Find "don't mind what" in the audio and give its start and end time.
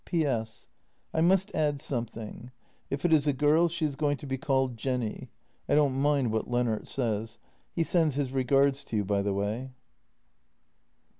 5.75-6.49